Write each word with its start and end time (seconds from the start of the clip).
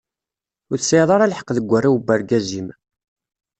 Ur 0.71 0.77
tesɛiḍ 0.79 1.09
ara 1.11 1.31
lḥeq 1.31 1.49
deg 1.55 1.67
warraw 1.69 1.95
n 1.97 2.01
urgaz-im. 2.13 2.67